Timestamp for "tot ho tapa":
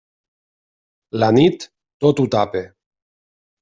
2.07-2.67